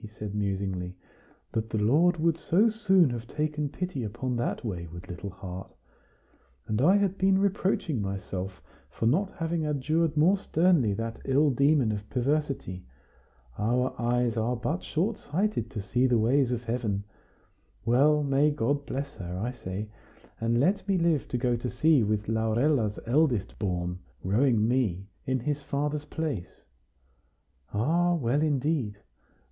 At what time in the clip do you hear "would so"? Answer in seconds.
2.18-2.68